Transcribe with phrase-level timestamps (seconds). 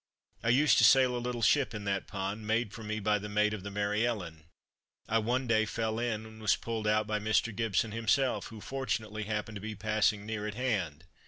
[0.41, 3.29] I used to sail a little ship in that pond, made for me by the
[3.29, 4.45] mate of the Mary Ellen.
[5.07, 7.55] I one day fell in, and was pulled out by Mr.
[7.55, 11.03] Gibson himself, who fortunately happened to be passing near at hand.